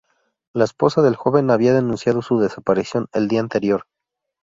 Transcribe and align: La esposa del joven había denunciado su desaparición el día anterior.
La 0.55 0.63
esposa 0.63 1.03
del 1.03 1.15
joven 1.15 1.51
había 1.51 1.75
denunciado 1.75 2.23
su 2.23 2.39
desaparición 2.39 3.05
el 3.13 3.27
día 3.27 3.39
anterior. 3.39 3.83